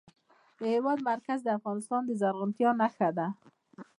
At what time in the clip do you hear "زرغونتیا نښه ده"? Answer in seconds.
2.21-3.27